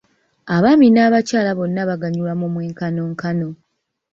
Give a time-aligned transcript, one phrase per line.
[0.55, 3.47] Abaami n'abakyala bonna buganyulwa mu mwenkanonkano.